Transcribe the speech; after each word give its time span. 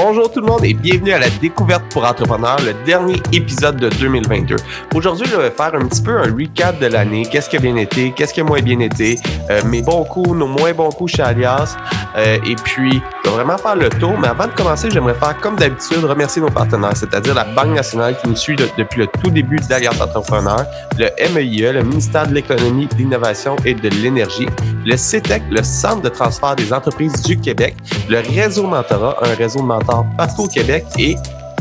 Bonjour 0.00 0.30
tout 0.30 0.40
le 0.40 0.46
monde 0.46 0.64
et 0.64 0.74
bienvenue 0.74 1.10
à 1.10 1.18
la 1.18 1.28
découverte 1.28 1.82
pour 1.90 2.04
entrepreneurs, 2.04 2.58
le 2.64 2.72
dernier 2.86 3.16
épisode 3.32 3.78
de 3.80 3.88
2022. 3.88 4.54
Aujourd'hui, 4.94 5.26
je 5.28 5.34
vais 5.34 5.50
faire 5.50 5.74
un 5.74 5.88
petit 5.88 6.00
peu 6.00 6.16
un 6.16 6.32
recap 6.32 6.78
de 6.78 6.86
l'année, 6.86 7.26
qu'est-ce 7.28 7.50
qui 7.50 7.56
a 7.56 7.58
bien 7.58 7.74
été, 7.74 8.12
qu'est-ce 8.12 8.32
qui 8.32 8.40
a 8.40 8.44
moins 8.44 8.62
bien 8.62 8.78
été, 8.78 9.18
euh, 9.50 9.60
mes 9.64 9.82
bons 9.82 10.04
coups, 10.04 10.30
nos 10.38 10.46
moins 10.46 10.72
bons 10.72 10.90
coups 10.90 11.16
chez 11.16 11.22
Alias, 11.22 11.76
euh, 12.16 12.38
et 12.46 12.54
puis 12.54 13.02
je 13.24 13.28
vais 13.28 13.36
vraiment 13.36 13.58
faire 13.58 13.74
le 13.74 13.88
tour. 13.88 14.16
Mais 14.20 14.28
avant 14.28 14.46
de 14.46 14.52
commencer, 14.52 14.88
j'aimerais 14.88 15.14
faire 15.14 15.36
comme 15.40 15.56
d'habitude 15.56 16.04
remercier 16.04 16.40
nos 16.40 16.50
partenaires, 16.50 16.96
c'est-à-dire 16.96 17.34
la 17.34 17.44
Banque 17.44 17.74
nationale 17.74 18.16
qui 18.22 18.28
nous 18.28 18.36
suit 18.36 18.54
depuis 18.54 19.00
le 19.00 19.08
tout 19.08 19.30
début 19.30 19.58
d'Alias 19.68 20.00
Entrepreneur, 20.00 20.64
le 20.96 21.08
MEIE, 21.34 21.72
le 21.72 21.82
ministère 21.82 22.28
de 22.28 22.34
l'Économie, 22.34 22.86
de 22.86 22.94
l'Innovation 22.94 23.56
et 23.64 23.74
de 23.74 23.88
l'Énergie, 23.88 24.46
le 24.84 24.96
CETEC, 24.96 25.42
le 25.50 25.62
Centre 25.62 26.02
de 26.02 26.08
transfert 26.08 26.56
des 26.56 26.72
entreprises 26.72 27.22
du 27.22 27.38
Québec, 27.38 27.76
le 28.08 28.20
réseau 28.20 28.66
Mentorat, 28.66 29.16
un 29.22 29.34
réseau 29.34 29.60
de 29.60 29.64
mentors 29.64 30.06
partout 30.16 30.44
au 30.44 30.48
Québec 30.48 30.84
et 30.98 31.16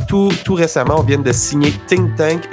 tout, 0.07 0.31
tout, 0.45 0.53
récemment, 0.53 0.99
on 0.99 1.03
vient 1.03 1.17
de 1.17 1.31
signer 1.33 1.73
Think 1.85 2.15
Tank, 2.15 2.47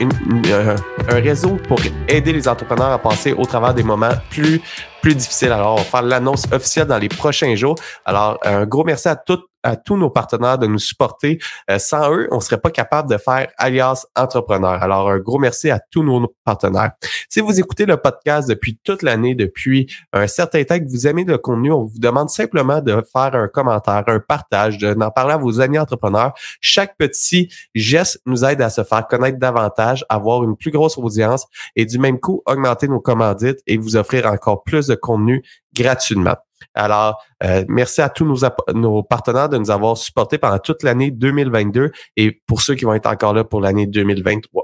un 1.09 1.15
réseau 1.15 1.57
pour 1.69 1.79
aider 2.09 2.33
les 2.33 2.49
entrepreneurs 2.49 2.91
à 2.91 2.99
passer 2.99 3.33
au 3.33 3.45
travers 3.45 3.73
des 3.73 3.85
moments 3.85 4.11
plus, 4.31 4.61
plus 5.01 5.15
difficiles. 5.15 5.53
Alors, 5.53 5.75
on 5.75 5.77
va 5.77 5.85
faire 5.85 6.03
l'annonce 6.03 6.47
officielle 6.51 6.89
dans 6.89 6.99
les 6.99 7.09
prochains 7.09 7.55
jours. 7.55 7.77
Alors, 8.05 8.39
un 8.43 8.67
gros 8.67 8.83
merci 8.83 9.09
à 9.09 9.15
toutes 9.15 9.45
à 9.65 9.77
tous 9.77 9.97
nos 9.97 10.11
partenaires 10.11 10.59
de 10.59 10.67
nous 10.67 10.79
supporter. 10.79 11.39
Euh, 11.71 11.79
sans 11.79 12.15
eux, 12.15 12.29
on 12.31 12.39
serait 12.39 12.61
pas 12.61 12.71
capable 12.71 13.11
de 13.11 13.17
faire 13.17 13.49
alias 13.59 14.07
entrepreneur. 14.15 14.83
Alors, 14.83 15.11
un 15.11 15.19
gros 15.19 15.39
merci 15.39 15.71
à 15.71 15.81
tous 15.91 16.05
nos 16.05 16.33
partenaires. 16.45 16.93
Si 17.29 17.41
vous 17.41 17.59
écoutez 17.59 17.87
le 17.87 17.97
podcast 17.97 18.49
depuis 18.49 18.79
toute 18.85 19.03
l'année, 19.03 19.35
depuis 19.35 19.93
un 20.13 20.27
certain 20.27 20.63
temps 20.65 20.79
que 20.79 20.89
vous 20.89 21.07
aimez 21.07 21.25
le 21.25 21.39
contenu, 21.39 21.73
on 21.73 21.85
vous 21.85 21.99
demande 21.99 22.31
simplement 22.31 22.81
de 22.81 23.03
faire 23.13 23.35
un 23.35 23.49
commentaire, 23.49 24.05
un 24.07 24.21
partage, 24.21 24.79
d'en 24.79 25.11
parler 25.11 25.33
à 25.35 25.39
vos 25.39 25.61
amis 25.61 25.79
entrepreneurs. 25.79 26.35
Chaque 26.61 26.97
petit 26.97 27.49
geste 27.75 28.21
nous 28.27 28.45
aide 28.45 28.61
à 28.61 28.71
se 28.71 28.85
faire 28.85 29.07
connaître 29.07 29.39
davantage, 29.39 30.05
avoir 30.09 30.45
une 30.45 30.57
plus 30.57 30.71
grosse 30.71 30.99
audience 30.99 31.47
et 31.75 31.87
du 31.87 31.99
même 31.99 32.21
coup, 32.21 32.43
augmenter 32.47 32.87
nos 32.89 33.01
commandites 33.01 33.61
et 33.67 33.79
vous 33.79 33.97
offrir 33.97 34.27
encore 34.27 34.63
plus 34.63 34.87
de 34.87 34.95
contenu 34.95 35.43
gratuitement. 35.75 36.37
Alors, 36.75 37.23
euh, 37.43 37.65
merci 37.69 38.01
à 38.01 38.09
tous 38.09 38.25
nos, 38.25 38.37
nos, 38.75 39.03
partenaires 39.03 39.49
de 39.49 39.59
nous 39.59 39.71
avoir 39.71 39.97
supportés 39.97 40.39
pendant 40.39 40.59
toute 40.59 40.83
l'année 40.83 41.11
2022 41.11 41.93
et 42.17 42.33
pour 42.47 42.61
ceux 42.61 42.75
qui 42.75 42.85
vont 42.85 42.95
être 42.95 43.07
encore 43.07 43.35
là 43.35 43.45
pour 43.45 43.61
l'année 43.61 43.87
2023. 43.87 44.64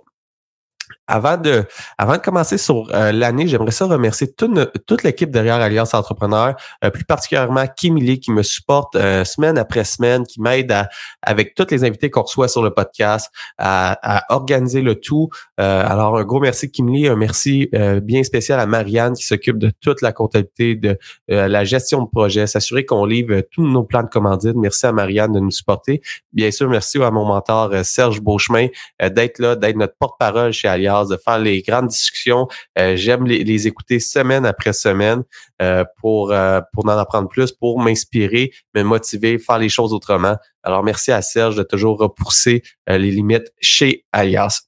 Avant 1.11 1.37
de, 1.37 1.65
avant 1.99 2.13
de 2.13 2.19
commencer 2.19 2.57
sur 2.57 2.89
euh, 2.95 3.11
l'année, 3.11 3.49
j'aimerais 3.49 3.73
ça 3.73 3.87
remercier 3.87 4.33
toute, 4.33 5.03
l'équipe 5.03 5.33
derrière 5.33 5.57
Alliance 5.57 5.93
Entrepreneur, 5.93 6.55
euh, 6.85 6.91
plus 6.91 7.05
particulièrement 7.05 7.65
Kimili 7.67 8.21
qui 8.21 8.31
me 8.31 8.45
supporte 8.45 8.95
euh, 8.95 9.25
semaine 9.25 9.59
après 9.59 9.83
semaine, 9.83 10.25
qui 10.25 10.41
m'aide 10.41 10.73
avec 11.21 11.57
tous 11.57 11.67
les 11.73 11.83
invités 11.83 12.11
qu'on 12.11 12.23
reçoit 12.23 12.47
sur 12.47 12.63
le 12.63 12.71
podcast 12.71 13.29
à, 13.59 14.23
organiser 14.29 14.83
le 14.83 14.95
tout. 14.95 15.31
alors 15.57 16.17
un 16.17 16.25
gros 16.25 16.39
merci 16.39 16.71
Kimili, 16.71 17.09
un 17.09 17.17
merci 17.17 17.71
bien 18.03 18.23
spécial 18.23 18.61
à 18.61 18.67
Marianne 18.67 19.15
qui 19.15 19.25
s'occupe 19.25 19.59
de 19.59 19.73
toute 19.81 20.03
la 20.03 20.13
comptabilité, 20.13 20.77
de 20.77 20.97
la 21.29 21.65
gestion 21.65 22.03
de 22.03 22.09
projet, 22.09 22.47
s'assurer 22.47 22.85
qu'on 22.85 23.05
livre 23.05 23.41
tous 23.51 23.67
nos 23.67 23.83
plans 23.83 24.03
de 24.03 24.09
commandite. 24.09 24.55
Merci 24.55 24.87
à 24.87 24.93
Marianne 24.93 25.33
de 25.33 25.41
nous 25.41 25.51
supporter. 25.51 26.01
Bien 26.33 26.51
sûr, 26.51 26.69
merci 26.69 27.03
à 27.03 27.11
mon 27.11 27.25
mentor 27.25 27.85
Serge 27.85 28.21
Beauchemin 28.21 28.69
d'être 29.03 29.39
là, 29.39 29.57
d'être 29.57 29.77
notre 29.77 29.97
porte-parole 29.99 30.53
chez 30.53 30.69
Alliance 30.69 31.00
de 31.09 31.17
faire 31.17 31.39
les 31.39 31.63
grandes 31.63 31.89
discussions. 31.89 32.49
Euh, 32.79 32.97
j'aime 32.97 33.27
les, 33.27 33.67
écouter 33.67 34.01
semaine 34.01 34.47
après 34.47 34.73
semaine 34.73 35.23
euh, 35.61 35.85
pour, 36.01 36.33
euh, 36.33 36.61
pour 36.73 36.87
en 36.87 36.89
apprendre 36.89 37.29
plus, 37.29 37.53
pour 37.53 37.81
m'inspirer, 37.81 38.53
me 38.75 38.83
motiver, 38.83 39.39
faire 39.39 39.59
les 39.59 39.69
choses 39.69 39.93
autrement. 39.93 40.37
Alors, 40.63 40.83
merci 40.83 41.13
à 41.13 41.23
Serge 41.23 41.57
de 41.57 41.63
toujours 41.63 41.99
repousser 41.99 42.63
les 42.87 43.11
limites 43.11 43.53
chez 43.61 44.05
Alias. 44.13 44.63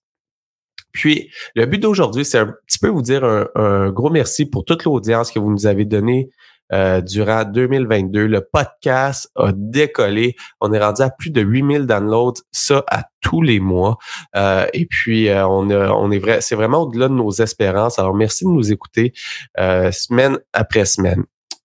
Puis, 0.92 1.30
le 1.54 1.66
but 1.66 1.78
d'aujourd'hui, 1.78 2.24
c'est 2.24 2.38
un 2.38 2.54
petit 2.66 2.78
peu 2.78 2.88
vous 2.88 3.02
dire 3.02 3.24
un, 3.24 3.48
un 3.54 3.90
gros 3.90 4.10
merci 4.10 4.46
pour 4.46 4.64
toute 4.64 4.84
l'audience 4.84 5.30
que 5.30 5.38
vous 5.38 5.50
nous 5.50 5.66
avez 5.66 5.84
donnée 5.84 6.30
euh, 6.72 7.00
durant 7.00 7.44
2022. 7.44 8.26
Le 8.26 8.40
podcast 8.40 9.30
a 9.36 9.52
décollé. 9.54 10.36
On 10.60 10.72
est 10.72 10.78
rendu 10.78 11.02
à 11.02 11.10
plus 11.10 11.30
de 11.30 11.40
8000 11.40 11.86
downloads, 11.86 12.42
ça 12.50 12.84
à 12.90 13.04
tous 13.20 13.42
les 13.42 13.60
mois. 13.60 13.98
Euh, 14.36 14.66
et 14.72 14.86
puis, 14.86 15.28
euh, 15.28 15.46
on, 15.46 15.70
on 15.70 16.10
est 16.10 16.18
vrai, 16.18 16.40
c'est 16.40 16.54
vraiment 16.56 16.82
au-delà 16.82 17.08
de 17.08 17.14
nos 17.14 17.30
espérances. 17.30 17.98
Alors, 17.98 18.14
merci 18.14 18.44
de 18.44 18.50
nous 18.50 18.72
écouter 18.72 19.12
semaine 19.56 20.38
après 20.52 20.84
semaine. 20.84 21.24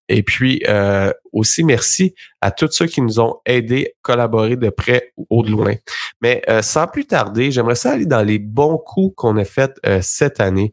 Et 0.09 0.23
puis 0.23 0.61
euh, 0.67 1.11
aussi 1.33 1.63
merci 1.63 2.13
à 2.41 2.51
tous 2.51 2.71
ceux 2.71 2.85
qui 2.87 3.01
nous 3.01 3.19
ont 3.19 3.37
aidés, 3.45 3.95
collaboré 4.01 4.55
de 4.55 4.69
près 4.69 5.13
ou 5.29 5.43
de 5.43 5.51
loin. 5.51 5.73
Mais 6.21 6.41
euh, 6.49 6.61
sans 6.61 6.87
plus 6.87 7.05
tarder, 7.05 7.51
j'aimerais 7.51 7.75
ça 7.75 7.91
aller 7.91 8.05
dans 8.05 8.21
les 8.21 8.39
bons 8.39 8.77
coups 8.77 9.13
qu'on 9.17 9.37
a 9.37 9.43
fait 9.43 9.71
euh, 9.85 9.99
cette 10.01 10.39
année. 10.39 10.71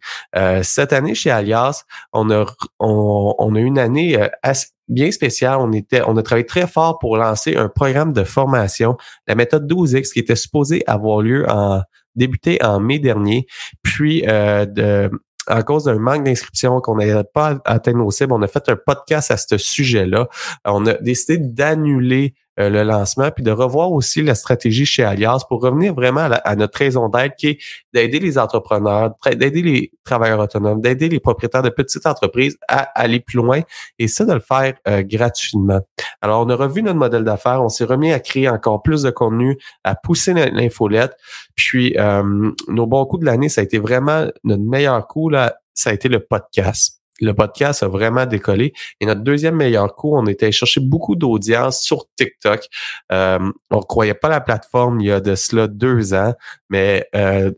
cette 0.62 0.92
année 0.92 1.14
chez 1.14 1.30
Alias, 1.30 1.84
on 2.12 2.30
a 2.30 2.46
on, 2.78 3.34
on 3.38 3.54
a 3.54 3.60
une 3.60 3.78
année 3.78 4.18
assez 4.42 4.68
bien 4.88 5.10
spéciale. 5.10 5.58
On 5.60 5.72
était, 5.72 6.02
on 6.06 6.16
a 6.16 6.22
travaillé 6.22 6.46
très 6.46 6.66
fort 6.66 6.98
pour 6.98 7.16
lancer 7.16 7.56
un 7.56 7.68
programme 7.68 8.12
de 8.12 8.24
formation, 8.24 8.96
la 9.26 9.34
méthode 9.34 9.70
12X, 9.70 10.12
qui 10.12 10.20
était 10.20 10.36
supposé 10.36 10.82
avoir 10.86 11.22
lieu 11.22 11.48
en 11.48 11.82
débuté 12.14 12.62
en 12.62 12.78
mai 12.78 13.00
dernier, 13.00 13.46
puis 13.82 14.22
de 14.22 15.10
à 15.46 15.62
cause 15.62 15.84
d'un 15.84 15.98
manque 15.98 16.24
d'inscription, 16.24 16.80
qu'on 16.80 16.96
n'avait 16.96 17.24
pas 17.24 17.58
atteint 17.64 17.92
nos 17.92 18.10
cibles, 18.10 18.32
on 18.32 18.42
a 18.42 18.48
fait 18.48 18.68
un 18.68 18.76
podcast 18.76 19.30
à 19.30 19.36
ce 19.36 19.58
sujet-là. 19.58 20.28
On 20.64 20.86
a 20.86 20.94
décidé 20.94 21.38
d'annuler 21.38 22.34
euh, 22.60 22.70
le 22.70 22.84
lancement, 22.84 23.32
puis 23.32 23.42
de 23.42 23.50
revoir 23.50 23.90
aussi 23.90 24.22
la 24.22 24.36
stratégie 24.36 24.86
chez 24.86 25.02
Alias 25.02 25.44
pour 25.48 25.60
revenir 25.60 25.92
vraiment 25.92 26.28
à, 26.44 26.54
notre 26.54 26.78
raison 26.78 27.08
d'être 27.08 27.34
qui 27.34 27.48
est 27.48 27.58
d'aider 27.92 28.20
les 28.20 28.38
entrepreneurs, 28.38 29.14
d'aider 29.26 29.60
les 29.60 29.90
travailleurs 30.04 30.38
autonomes, 30.38 30.80
d'aider 30.80 31.08
les 31.08 31.18
propriétaires 31.18 31.62
de 31.62 31.70
petites 31.70 32.06
entreprises 32.06 32.56
à 32.68 32.82
aller 32.94 33.18
plus 33.18 33.38
loin 33.38 33.62
et 33.98 34.06
ça 34.06 34.24
de 34.24 34.34
le 34.34 34.38
faire 34.38 34.74
euh, 34.86 35.02
gratuitement. 35.02 35.80
Alors, 36.24 36.46
on 36.46 36.48
a 36.48 36.56
revu 36.56 36.82
notre 36.82 36.98
modèle 36.98 37.22
d'affaires, 37.22 37.62
on 37.62 37.68
s'est 37.68 37.84
remis 37.84 38.10
à 38.10 38.18
créer 38.18 38.48
encore 38.48 38.80
plus 38.80 39.02
de 39.02 39.10
contenu, 39.10 39.58
à 39.84 39.94
pousser 39.94 40.32
l'infolette. 40.32 41.14
Puis, 41.54 41.98
euh, 41.98 42.50
nos 42.66 42.86
bons 42.86 43.04
coups 43.04 43.20
de 43.20 43.26
l'année, 43.26 43.50
ça 43.50 43.60
a 43.60 43.64
été 43.64 43.76
vraiment 43.76 44.24
notre 44.42 44.62
meilleur 44.62 45.06
coup, 45.06 45.28
là, 45.28 45.56
ça 45.74 45.90
a 45.90 45.92
été 45.92 46.08
le 46.08 46.20
podcast 46.20 47.02
le 47.20 47.32
podcast 47.32 47.82
a 47.82 47.88
vraiment 47.88 48.26
décollé. 48.26 48.72
Et 49.00 49.06
notre 49.06 49.20
deuxième 49.20 49.54
meilleur 49.54 49.94
coup, 49.94 50.16
on 50.16 50.26
était 50.26 50.50
chercher 50.50 50.80
beaucoup 50.80 51.14
d'audience 51.14 51.80
sur 51.80 52.06
TikTok. 52.16 52.66
Euh, 53.12 53.38
on 53.70 53.76
ne 53.76 53.82
croyait 53.82 54.14
pas 54.14 54.28
la 54.28 54.40
plateforme 54.40 55.00
il 55.00 55.06
y 55.06 55.12
a 55.12 55.20
de 55.20 55.36
cela 55.36 55.68
deux 55.68 56.12
ans, 56.12 56.34
mais 56.70 57.06
euh, 57.14 57.52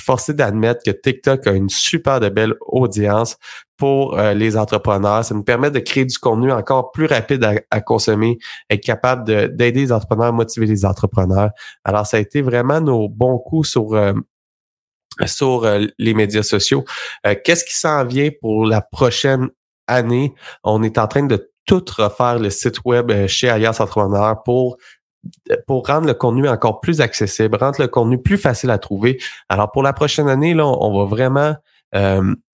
forcé 0.00 0.34
d'admettre 0.34 0.82
que 0.84 0.90
TikTok 0.90 1.46
a 1.46 1.52
une 1.52 1.68
super 1.68 2.20
de 2.20 2.28
belle 2.28 2.54
audience 2.60 3.36
pour 3.76 4.18
euh, 4.18 4.34
les 4.34 4.56
entrepreneurs. 4.56 5.24
Ça 5.24 5.34
nous 5.34 5.44
permet 5.44 5.70
de 5.70 5.78
créer 5.78 6.04
du 6.04 6.18
contenu 6.18 6.52
encore 6.52 6.90
plus 6.90 7.06
rapide 7.06 7.62
à, 7.70 7.80
consommer, 7.80 8.38
être 8.70 8.82
capable 8.82 9.24
d'aider 9.24 9.80
les 9.80 9.92
entrepreneurs, 9.92 10.32
motiver 10.32 10.66
les 10.66 10.84
entrepreneurs. 10.84 11.50
Alors, 11.84 12.06
ça 12.06 12.16
a 12.16 12.20
été 12.20 12.42
vraiment 12.42 12.80
nos 12.80 13.08
bons 13.08 13.38
coups 13.38 13.68
sur 13.70 13.94
euh, 15.20 15.26
sur 15.26 15.64
euh, 15.64 15.86
les 15.98 16.14
médias 16.14 16.42
sociaux. 16.42 16.84
Euh, 17.26 17.34
qu'est-ce 17.42 17.64
qui 17.64 17.74
s'en 17.74 18.04
vient 18.04 18.30
pour 18.40 18.66
la 18.66 18.80
prochaine 18.80 19.48
année? 19.86 20.34
On 20.62 20.82
est 20.82 20.98
en 20.98 21.08
train 21.08 21.24
de 21.24 21.50
tout 21.66 21.84
refaire 21.96 22.38
le 22.38 22.50
site 22.50 22.78
web 22.84 23.12
chez 23.26 23.48
Alias 23.48 23.78
Entrepreneur 23.80 24.42
pour 24.42 24.78
pour 25.66 25.86
rendre 25.86 26.06
le 26.06 26.14
contenu 26.14 26.48
encore 26.48 26.80
plus 26.80 27.00
accessible, 27.00 27.56
rendre 27.56 27.80
le 27.80 27.88
contenu 27.88 28.20
plus 28.20 28.38
facile 28.38 28.70
à 28.70 28.78
trouver. 28.78 29.18
Alors 29.48 29.70
pour 29.70 29.82
la 29.82 29.92
prochaine 29.92 30.28
année, 30.28 30.54
là, 30.54 30.66
on 30.66 30.98
va 30.98 31.04
vraiment 31.04 31.56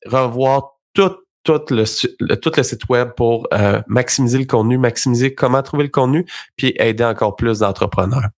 revoir 0.06 0.76
tout 0.92 1.14
tout 1.44 1.60
le, 1.70 2.34
tout 2.36 2.52
le 2.56 2.62
site 2.62 2.88
web 2.88 3.10
pour 3.16 3.46
euh, 3.52 3.80
maximiser 3.86 4.38
le 4.38 4.46
contenu, 4.46 4.78
maximiser 4.78 5.34
comment 5.34 5.62
trouver 5.62 5.84
le 5.84 5.90
contenu, 5.90 6.26
puis 6.56 6.74
aider 6.78 7.04
encore 7.04 7.36
plus 7.36 7.60
d'entrepreneurs. 7.60 8.28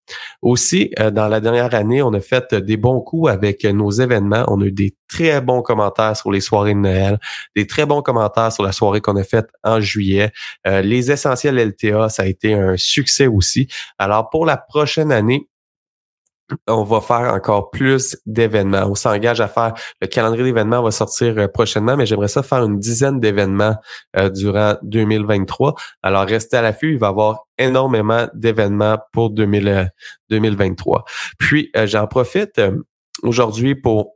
Aussi, 0.43 0.91
euh, 0.99 1.11
dans 1.12 1.29
la 1.29 1.41
dernière 1.41 1.73
année, 1.75 2.03
on 2.03 2.12
a 2.12 2.20
fait 2.20 2.53
des 2.55 2.76
bons 2.76 3.00
coups 3.00 3.31
avec 3.31 3.64
nos 3.64 3.91
événements. 3.91 4.44
On 4.49 4.61
a 4.61 4.64
eu 4.67 4.73
des 4.73 4.97
très 5.08 5.41
bons 5.41 5.62
commentaires 5.62 6.17
sur 6.17 6.32
les 6.32 6.41
soirées 6.41 6.75
de 6.75 6.81
Noël, 6.81 7.19
des 7.55 7.67
très 7.67 7.87
bons 7.87 8.03
commentaires 8.03 8.53
sur 8.53 8.64
la 8.64 8.73
soirée 8.73 9.00
qu'on 9.00 9.17
a 9.17 9.25
faite 9.25 9.50
en 9.62 9.81
juillet. 9.81 10.32
Euh, 10.67 10.82
les 10.82 11.12
essentiels 11.12 11.56
LTA, 11.56 12.08
ça 12.08 12.25
a 12.25 12.26
été 12.26 12.55
un 12.55 12.76
succès 12.76 13.29
aussi. 13.29 13.69
Alors, 13.99 14.31
pour 14.31 14.47
la 14.47 14.56
prochaine 14.56 15.12
année, 15.12 15.49
on 16.66 16.84
va 16.84 17.00
faire 17.00 17.32
encore 17.32 17.70
plus 17.70 18.16
d'événements. 18.26 18.84
On 18.87 18.94
s'engage 18.94 19.40
à 19.40 19.48
faire 19.48 19.75
le 20.00 20.06
calendrier 20.06 20.44
d'événements 20.44 20.82
va 20.82 20.90
sortir 20.90 21.38
euh, 21.38 21.48
prochainement, 21.48 21.96
mais 21.96 22.06
j'aimerais 22.06 22.28
ça 22.28 22.43
faire 22.43 22.64
une 22.64 22.78
dizaine 22.78 23.20
d'événements 23.20 23.76
euh, 24.16 24.28
durant 24.31 24.76
2023. 24.82 25.75
Alors 26.02 26.26
restez 26.26 26.56
à 26.56 26.62
l'affût, 26.62 26.93
il 26.93 26.98
va 26.98 27.08
y 27.08 27.10
avoir 27.10 27.46
énormément 27.58 28.28
d'événements 28.34 28.98
pour 29.12 29.31
2023. 29.31 31.04
Puis 31.38 31.70
euh, 31.76 31.87
j'en 31.87 32.06
profite 32.06 32.60
aujourd'hui 33.22 33.75
pour 33.75 34.12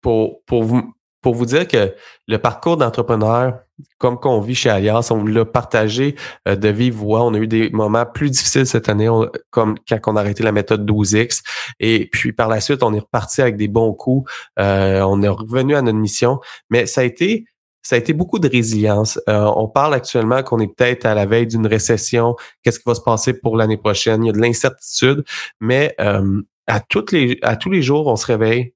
pour, 0.00 0.44
pour, 0.46 0.62
vous, 0.62 0.92
pour 1.26 1.34
vous 1.34 1.46
dire 1.46 1.66
que 1.66 1.92
le 2.28 2.38
parcours 2.38 2.76
d'entrepreneur, 2.76 3.58
comme 3.98 4.16
qu'on 4.16 4.40
vit 4.40 4.54
chez 4.54 4.70
Alias, 4.70 5.08
on 5.10 5.24
l'a 5.24 5.44
partagé 5.44 6.14
euh, 6.46 6.54
de 6.54 6.68
vive 6.68 6.94
voix. 6.94 7.24
On 7.24 7.34
a 7.34 7.38
eu 7.38 7.48
des 7.48 7.68
moments 7.70 8.06
plus 8.06 8.30
difficiles 8.30 8.64
cette 8.64 8.88
année, 8.88 9.10
comme 9.50 9.74
quand 9.88 9.98
on 10.06 10.14
a 10.14 10.20
arrêté 10.20 10.44
la 10.44 10.52
méthode 10.52 10.88
12X. 10.88 11.42
Et 11.80 12.08
puis 12.12 12.32
par 12.32 12.46
la 12.46 12.60
suite, 12.60 12.84
on 12.84 12.94
est 12.94 13.00
reparti 13.00 13.42
avec 13.42 13.56
des 13.56 13.66
bons 13.66 13.92
coups. 13.92 14.30
Euh, 14.60 15.00
on 15.00 15.20
est 15.20 15.28
revenu 15.28 15.74
à 15.74 15.82
notre 15.82 15.98
mission. 15.98 16.38
Mais 16.70 16.86
ça 16.86 17.00
a 17.00 17.04
été 17.04 17.46
ça 17.82 17.96
a 17.96 17.98
été 17.98 18.12
beaucoup 18.12 18.38
de 18.38 18.48
résilience. 18.48 19.18
Euh, 19.28 19.50
on 19.56 19.66
parle 19.66 19.94
actuellement 19.94 20.44
qu'on 20.44 20.60
est 20.60 20.72
peut-être 20.72 21.06
à 21.06 21.14
la 21.16 21.26
veille 21.26 21.48
d'une 21.48 21.66
récession. 21.66 22.36
Qu'est-ce 22.62 22.78
qui 22.78 22.84
va 22.86 22.94
se 22.94 23.00
passer 23.00 23.32
pour 23.32 23.56
l'année 23.56 23.78
prochaine? 23.78 24.22
Il 24.22 24.28
y 24.28 24.30
a 24.30 24.32
de 24.32 24.40
l'incertitude, 24.40 25.24
mais 25.58 25.96
à, 25.98 26.80
toutes 26.88 27.10
les, 27.10 27.36
à 27.42 27.56
tous 27.56 27.70
les 27.70 27.82
jours, 27.82 28.06
on 28.06 28.14
se 28.14 28.26
réveille, 28.26 28.74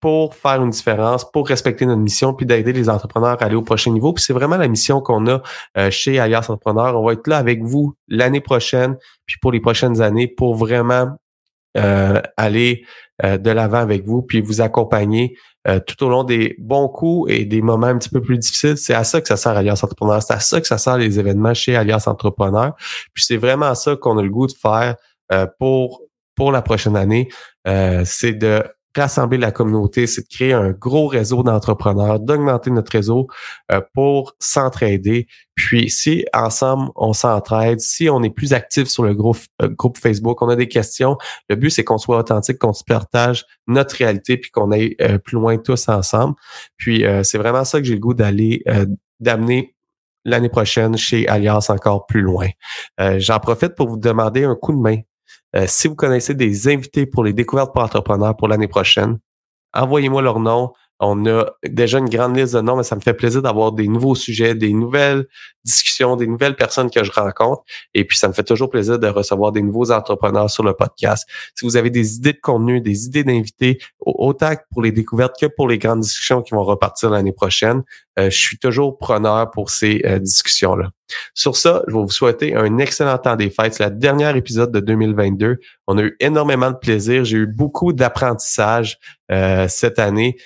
pour 0.00 0.34
faire 0.34 0.62
une 0.62 0.70
différence, 0.70 1.30
pour 1.30 1.48
respecter 1.48 1.86
notre 1.86 2.00
mission, 2.00 2.34
puis 2.34 2.44
d'aider 2.44 2.72
les 2.72 2.88
entrepreneurs 2.88 3.40
à 3.42 3.46
aller 3.46 3.54
au 3.54 3.62
prochain 3.62 3.90
niveau. 3.92 4.12
Puis 4.12 4.24
c'est 4.24 4.32
vraiment 4.32 4.56
la 4.56 4.68
mission 4.68 5.00
qu'on 5.00 5.26
a 5.26 5.42
euh, 5.78 5.90
chez 5.90 6.18
Alias 6.18 6.46
Entrepreneurs. 6.48 7.00
On 7.00 7.06
va 7.06 7.14
être 7.14 7.26
là 7.26 7.38
avec 7.38 7.62
vous 7.62 7.94
l'année 8.08 8.40
prochaine, 8.40 8.96
puis 9.24 9.36
pour 9.40 9.52
les 9.52 9.60
prochaines 9.60 10.02
années, 10.02 10.28
pour 10.28 10.54
vraiment 10.54 11.16
euh, 11.78 12.20
aller 12.36 12.84
euh, 13.24 13.38
de 13.38 13.50
l'avant 13.50 13.78
avec 13.78 14.04
vous, 14.04 14.22
puis 14.22 14.40
vous 14.40 14.60
accompagner 14.60 15.36
tout 15.88 16.04
au 16.04 16.08
long 16.08 16.22
des 16.22 16.54
bons 16.60 16.86
coups 16.86 17.28
et 17.32 17.44
des 17.44 17.60
moments 17.60 17.88
un 17.88 17.98
petit 17.98 18.08
peu 18.08 18.22
plus 18.22 18.38
difficiles. 18.38 18.76
C'est 18.76 18.94
à 18.94 19.02
ça 19.02 19.20
que 19.20 19.26
ça 19.26 19.36
sert 19.36 19.50
Alias 19.50 19.80
Entrepreneurs. 19.82 20.22
C'est 20.22 20.34
à 20.34 20.38
ça 20.38 20.60
que 20.60 20.66
ça 20.68 20.78
sert 20.78 20.96
les 20.96 21.18
événements 21.18 21.54
chez 21.54 21.74
Alias 21.74 22.04
Entrepreneurs. 22.06 22.76
Puis 23.12 23.24
c'est 23.24 23.36
vraiment 23.36 23.74
ça 23.74 23.96
qu'on 23.96 24.16
a 24.16 24.22
le 24.22 24.28
goût 24.30 24.46
de 24.46 24.52
faire 24.52 24.94
pour 25.58 26.02
pour 26.36 26.52
la 26.52 26.62
prochaine 26.62 26.96
année. 26.96 27.28
c'est 28.04 28.34
de 28.34 28.62
rassembler 28.96 29.38
la 29.38 29.52
communauté, 29.52 30.06
c'est 30.06 30.22
de 30.22 30.28
créer 30.28 30.52
un 30.52 30.70
gros 30.70 31.06
réseau 31.06 31.42
d'entrepreneurs, 31.42 32.18
d'augmenter 32.18 32.70
notre 32.70 32.92
réseau 32.92 33.28
euh, 33.70 33.80
pour 33.94 34.34
s'entraider. 34.40 35.28
Puis 35.54 35.90
si 35.90 36.24
ensemble 36.34 36.90
on 36.96 37.12
s'entraide, 37.12 37.80
si 37.80 38.08
on 38.10 38.22
est 38.22 38.30
plus 38.30 38.52
actif 38.52 38.88
sur 38.88 39.04
le 39.04 39.14
groupe, 39.14 39.38
euh, 39.62 39.68
groupe 39.68 39.98
Facebook, 39.98 40.42
on 40.42 40.48
a 40.48 40.56
des 40.56 40.68
questions, 40.68 41.16
le 41.48 41.56
but 41.56 41.70
c'est 41.70 41.84
qu'on 41.84 41.98
soit 41.98 42.18
authentique, 42.18 42.58
qu'on 42.58 42.72
se 42.72 42.84
partage 42.84 43.44
notre 43.66 43.96
réalité 43.96 44.36
puis 44.36 44.50
qu'on 44.50 44.70
aille 44.70 44.96
euh, 45.00 45.18
plus 45.18 45.34
loin 45.34 45.56
tous 45.58 45.88
ensemble. 45.88 46.34
Puis 46.76 47.04
c'est 47.22 47.38
vraiment 47.38 47.64
ça 47.64 47.78
que 47.78 47.86
j'ai 47.86 47.94
le 47.94 48.00
goût 48.00 48.14
d'aller 48.14 48.64
d'amener 49.20 49.74
l'année 50.24 50.48
prochaine 50.48 50.96
chez 50.96 51.28
Alliance 51.28 51.70
encore 51.70 52.06
plus 52.06 52.20
loin. 52.20 52.48
J'en 52.98 53.38
profite 53.38 53.74
pour 53.74 53.88
vous 53.88 53.96
demander 53.96 54.44
un 54.44 54.54
coup 54.54 54.72
de 54.72 54.78
main 54.78 55.00
euh, 55.54 55.64
si 55.66 55.88
vous 55.88 55.94
connaissez 55.94 56.34
des 56.34 56.68
invités 56.68 57.06
pour 57.06 57.24
les 57.24 57.32
découvertes 57.32 57.72
pour 57.72 57.82
entrepreneurs 57.82 58.36
pour 58.36 58.48
l'année 58.48 58.68
prochaine, 58.68 59.18
envoyez-moi 59.72 60.22
leur 60.22 60.40
nom. 60.40 60.72
On 60.98 61.26
a 61.26 61.44
déjà 61.62 61.98
une 61.98 62.08
grande 62.08 62.36
liste 62.36 62.54
de 62.54 62.60
noms, 62.62 62.76
mais 62.76 62.82
ça 62.82 62.96
me 62.96 63.02
fait 63.02 63.12
plaisir 63.12 63.42
d'avoir 63.42 63.72
des 63.72 63.86
nouveaux 63.86 64.14
sujets, 64.14 64.54
des 64.54 64.72
nouvelles 64.72 65.26
discussions, 65.62 66.16
des 66.16 66.26
nouvelles 66.26 66.56
personnes 66.56 66.90
que 66.90 67.04
je 67.04 67.12
rencontre. 67.12 67.62
Et 67.92 68.06
puis, 68.06 68.16
ça 68.16 68.28
me 68.28 68.32
fait 68.32 68.44
toujours 68.44 68.70
plaisir 68.70 68.98
de 68.98 69.06
recevoir 69.06 69.52
des 69.52 69.60
nouveaux 69.60 69.90
entrepreneurs 69.90 70.48
sur 70.48 70.64
le 70.64 70.72
podcast. 70.72 71.28
Si 71.54 71.66
vous 71.66 71.76
avez 71.76 71.90
des 71.90 72.16
idées 72.16 72.32
de 72.32 72.40
contenu, 72.40 72.80
des 72.80 73.04
idées 73.04 73.24
d'invités, 73.24 73.78
autant 74.06 74.52
pour 74.72 74.82
les 74.82 74.92
découvertes 74.92 75.34
que 75.40 75.46
pour 75.46 75.68
les 75.68 75.78
grandes 75.78 76.00
discussions 76.00 76.40
qui 76.42 76.54
vont 76.54 76.62
repartir 76.62 77.10
l'année 77.10 77.32
prochaine, 77.32 77.82
euh, 78.18 78.30
je 78.30 78.38
suis 78.38 78.58
toujours 78.58 78.96
preneur 78.96 79.50
pour 79.50 79.70
ces 79.70 80.00
euh, 80.06 80.18
discussions-là. 80.18 80.90
Sur 81.34 81.56
ça, 81.56 81.82
je 81.86 81.94
vais 81.94 82.00
vous 82.00 82.10
souhaiter 82.10 82.54
un 82.54 82.78
excellent 82.78 83.18
temps 83.18 83.36
des 83.36 83.50
fêtes. 83.50 83.74
C'est 83.74 83.82
la 83.82 83.90
dernière 83.90 84.34
épisode 84.36 84.72
de 84.72 84.80
2022. 84.80 85.58
On 85.86 85.98
a 85.98 86.02
eu 86.02 86.16
énormément 86.20 86.70
de 86.70 86.76
plaisir. 86.76 87.24
J'ai 87.24 87.38
eu 87.38 87.46
beaucoup 87.46 87.92
d'apprentissage 87.92 88.98
euh, 89.30 89.66
cette 89.68 89.98
année. 89.98 90.36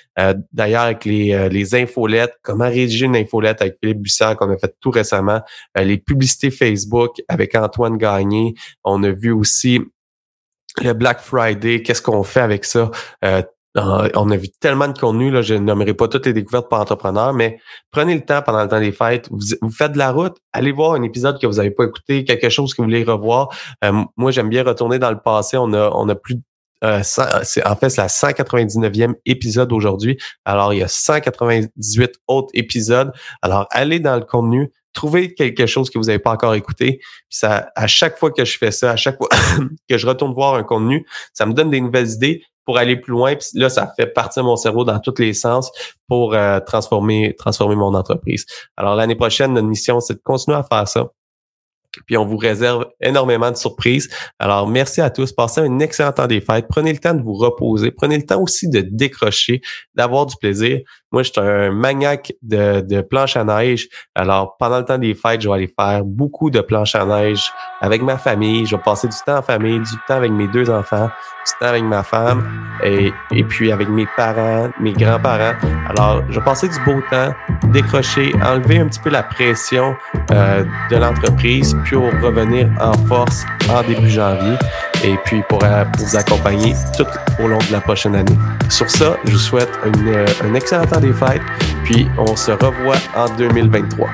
D'ailleurs, 0.53 0.83
avec 0.83 1.05
les, 1.05 1.49
les 1.49 1.75
infolettes, 1.75 2.35
comment 2.43 2.65
rédiger 2.65 3.05
une 3.07 3.15
infolette 3.15 3.61
avec 3.61 3.77
Philippe 3.81 4.01
Bussard 4.01 4.35
qu'on 4.35 4.51
a 4.51 4.57
fait 4.57 4.75
tout 4.79 4.91
récemment, 4.91 5.41
les 5.75 5.97
publicités 5.97 6.51
Facebook 6.51 7.21
avec 7.27 7.55
Antoine 7.55 7.97
Gagné. 7.97 8.53
On 8.83 9.01
a 9.03 9.09
vu 9.09 9.31
aussi 9.31 9.79
le 10.81 10.93
Black 10.93 11.19
Friday, 11.19 11.81
qu'est-ce 11.81 12.01
qu'on 12.01 12.23
fait 12.23 12.41
avec 12.41 12.65
ça? 12.65 12.91
Euh, 13.25 13.41
on 13.75 14.29
a 14.31 14.37
vu 14.37 14.49
tellement 14.59 14.87
de 14.87 14.97
contenu, 14.97 15.31
là, 15.31 15.41
je 15.41 15.53
nommerai 15.53 15.93
pas 15.93 16.07
toutes 16.07 16.25
les 16.25 16.33
découvertes 16.33 16.67
pour 16.67 16.77
entrepreneurs, 16.77 17.33
mais 17.33 17.59
prenez 17.91 18.15
le 18.15 18.21
temps 18.21 18.41
pendant 18.41 18.63
le 18.63 18.67
temps 18.67 18.79
des 18.79 18.91
fêtes. 18.91 19.29
Vous, 19.31 19.71
faites 19.71 19.93
de 19.93 19.97
la 19.97 20.11
route, 20.11 20.37
allez 20.51 20.71
voir 20.71 20.93
un 20.93 21.03
épisode 21.03 21.39
que 21.39 21.47
vous 21.47 21.53
n'avez 21.53 21.71
pas 21.71 21.85
écouté, 21.85 22.25
quelque 22.25 22.49
chose 22.49 22.73
que 22.73 22.81
vous 22.81 22.87
voulez 22.87 23.03
revoir. 23.03 23.49
Euh, 23.85 24.03
moi, 24.17 24.31
j'aime 24.31 24.49
bien 24.49 24.63
retourner 24.63 24.99
dans 24.99 25.11
le 25.11 25.19
passé. 25.19 25.57
On 25.57 25.71
a, 25.73 25.89
on 25.93 26.09
a 26.09 26.15
plus 26.15 26.35
euh, 26.83 26.99
en 26.99 27.75
fait, 27.75 27.89
c'est 27.89 28.01
la 28.01 28.07
199e 28.07 29.13
épisode 29.25 29.71
aujourd'hui. 29.71 30.17
Alors, 30.45 30.73
il 30.73 30.79
y 30.79 30.83
a 30.83 30.87
198 30.87 32.15
autres 32.27 32.49
épisodes. 32.55 33.11
Alors, 33.43 33.67
allez 33.69 33.99
dans 33.99 34.15
le 34.15 34.25
contenu, 34.25 34.71
trouvez 34.93 35.33
quelque 35.33 35.65
chose 35.65 35.89
que 35.89 35.97
vous 35.97 36.05
n'avez 36.05 36.19
pas 36.19 36.31
encore 36.31 36.55
écouté. 36.55 36.99
Ça, 37.29 37.71
à 37.75 37.87
chaque 37.87 38.17
fois 38.17 38.31
que 38.31 38.45
je 38.45 38.57
fais 38.57 38.71
ça, 38.71 38.91
à 38.91 38.95
chaque 38.95 39.17
fois 39.17 39.29
que 39.89 39.97
je 39.97 40.07
retourne 40.07 40.33
voir 40.33 40.55
un 40.55 40.63
contenu, 40.63 41.05
ça 41.33 41.45
me 41.45 41.53
donne 41.53 41.69
des 41.69 41.81
nouvelles 41.81 42.09
idées 42.09 42.43
pour 42.65 42.77
aller 42.77 42.95
plus 42.95 43.11
loin. 43.11 43.35
Puis 43.35 43.47
là, 43.55 43.69
ça 43.69 43.91
fait 43.95 44.07
partir 44.07 44.43
mon 44.43 44.55
cerveau 44.55 44.83
dans 44.83 44.99
tous 44.99 45.15
les 45.19 45.33
sens 45.33 45.71
pour 46.07 46.33
euh, 46.33 46.59
transformer, 46.59 47.35
transformer 47.37 47.75
mon 47.75 47.93
entreprise. 47.93 48.45
Alors 48.77 48.95
l'année 48.95 49.15
prochaine, 49.15 49.53
notre 49.53 49.67
mission, 49.67 49.99
c'est 49.99 50.15
de 50.15 50.21
continuer 50.23 50.57
à 50.57 50.63
faire 50.63 50.87
ça. 50.87 51.07
Puis 52.05 52.15
on 52.15 52.25
vous 52.25 52.37
réserve 52.37 52.85
énormément 53.01 53.51
de 53.51 53.57
surprises. 53.57 54.09
Alors 54.39 54.67
merci 54.67 55.01
à 55.01 55.09
tous. 55.09 55.33
Passez 55.33 55.61
un 55.61 55.79
excellent 55.79 56.13
temps 56.13 56.27
des 56.27 56.39
fêtes. 56.39 56.67
Prenez 56.69 56.93
le 56.93 56.99
temps 56.99 57.13
de 57.13 57.21
vous 57.21 57.33
reposer. 57.33 57.91
Prenez 57.91 58.17
le 58.17 58.25
temps 58.25 58.41
aussi 58.41 58.69
de 58.69 58.81
décrocher, 58.81 59.61
d'avoir 59.95 60.25
du 60.25 60.35
plaisir. 60.37 60.79
Moi, 61.11 61.23
je 61.23 61.31
suis 61.31 61.41
un 61.41 61.71
maniaque 61.71 62.33
de, 62.41 62.81
de 62.81 63.01
planche 63.01 63.35
à 63.35 63.43
neige. 63.43 63.87
Alors, 64.15 64.55
pendant 64.57 64.79
le 64.79 64.85
temps 64.85 64.97
des 64.97 65.13
fêtes, 65.13 65.41
je 65.41 65.49
vais 65.49 65.55
aller 65.55 65.73
faire 65.77 66.03
beaucoup 66.05 66.49
de 66.49 66.61
planches 66.61 66.95
à 66.95 67.05
neige 67.05 67.51
avec 67.81 68.01
ma 68.01 68.17
famille. 68.17 68.65
Je 68.65 68.75
vais 68.75 68.81
passer 68.81 69.07
du 69.07 69.17
temps 69.25 69.37
en 69.37 69.41
famille, 69.41 69.79
du 69.79 69.95
temps 70.07 70.15
avec 70.15 70.31
mes 70.31 70.47
deux 70.47 70.69
enfants, 70.69 71.07
du 71.07 71.51
temps 71.59 71.67
avec 71.67 71.83
ma 71.83 72.03
femme 72.03 72.47
et, 72.83 73.11
et 73.31 73.43
puis 73.43 73.71
avec 73.71 73.89
mes 73.89 74.07
parents, 74.15 74.69
mes 74.79 74.93
grands-parents. 74.93 75.55
Alors, 75.89 76.21
je 76.29 76.39
vais 76.39 76.45
passer 76.45 76.69
du 76.69 76.79
beau 76.85 77.01
temps, 77.09 77.33
décrocher, 77.71 78.33
enlever 78.43 78.79
un 78.79 78.87
petit 78.87 78.99
peu 78.99 79.09
la 79.09 79.23
pression 79.23 79.95
euh, 80.31 80.63
de 80.89 80.95
l'entreprise, 80.95 81.75
puis 81.83 81.95
revenir 81.95 82.69
en 82.79 82.93
force 83.07 83.45
en 83.69 83.83
début 83.83 84.09
janvier 84.09 84.55
et 85.03 85.15
puis 85.25 85.41
pour, 85.47 85.63
euh, 85.63 85.85
pour 85.85 86.05
vous 86.05 86.15
accompagner 86.15 86.73
tout 86.97 87.05
au 87.41 87.47
long 87.47 87.57
de 87.57 87.71
la 87.71 87.81
prochaine 87.81 88.15
année. 88.15 88.37
Sur 88.69 88.89
ça, 88.89 89.17
je 89.25 89.31
vous 89.31 89.37
souhaite 89.37 89.69
euh, 89.85 90.25
un 90.43 90.53
excellent 90.53 90.85
temps 90.85 90.99
des 90.99 91.13
fêtes, 91.13 91.41
puis 91.83 92.07
on 92.17 92.35
se 92.35 92.51
revoit 92.51 92.97
en 93.15 93.29
2023. 93.35 94.09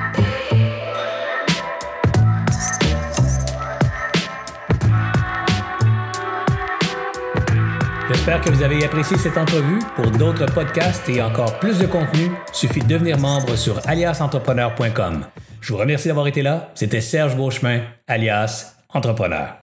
J'espère 8.08 8.40
que 8.40 8.50
vous 8.50 8.62
avez 8.62 8.84
apprécié 8.84 9.16
cette 9.16 9.38
entrevue. 9.38 9.78
Pour 9.96 10.10
d'autres 10.10 10.46
podcasts 10.46 11.08
et 11.08 11.22
encore 11.22 11.58
plus 11.58 11.78
de 11.78 11.86
contenu, 11.86 12.30
suffit 12.52 12.80
de 12.80 12.86
devenir 12.86 13.18
membre 13.18 13.56
sur 13.56 13.80
aliasentrepreneur.com. 13.86 15.24
Je 15.60 15.72
vous 15.72 15.78
remercie 15.78 16.08
d'avoir 16.08 16.26
été 16.26 16.42
là. 16.42 16.70
C'était 16.74 17.00
Serge 17.00 17.36
Beauchemin, 17.36 17.80
alias 18.06 18.77
Entrepreneur. 18.94 19.56